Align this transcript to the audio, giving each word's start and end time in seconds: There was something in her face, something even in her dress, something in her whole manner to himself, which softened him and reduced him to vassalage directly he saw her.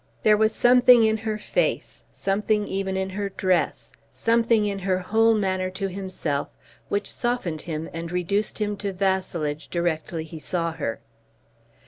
There 0.23 0.35
was 0.35 0.51
something 0.51 1.03
in 1.03 1.17
her 1.17 1.37
face, 1.37 2.05
something 2.11 2.65
even 2.67 2.97
in 2.97 3.11
her 3.11 3.29
dress, 3.29 3.91
something 4.11 4.65
in 4.65 4.79
her 4.79 4.97
whole 4.97 5.35
manner 5.35 5.69
to 5.69 5.89
himself, 5.89 6.47
which 6.89 7.05
softened 7.07 7.61
him 7.61 7.87
and 7.93 8.11
reduced 8.11 8.57
him 8.57 8.77
to 8.77 8.93
vassalage 8.93 9.67
directly 9.67 10.23
he 10.23 10.39
saw 10.39 10.71
her. 10.71 11.01